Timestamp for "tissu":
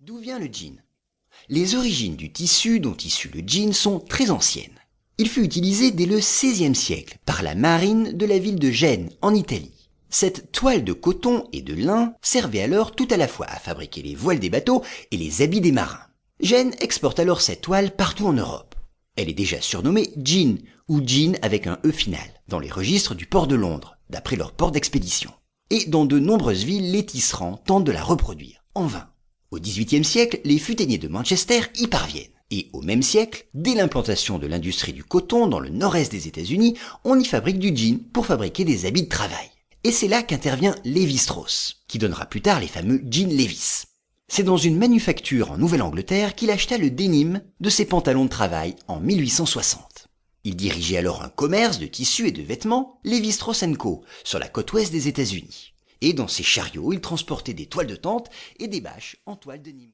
2.30-2.80